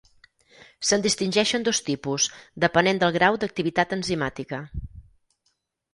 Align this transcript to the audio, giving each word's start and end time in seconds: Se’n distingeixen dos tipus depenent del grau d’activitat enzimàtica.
Se’n 0.87 1.01
distingeixen 1.05 1.67
dos 1.67 1.81
tipus 1.89 2.27
depenent 2.65 3.03
del 3.05 3.15
grau 3.19 3.39
d’activitat 3.45 3.97
enzimàtica. 3.99 4.67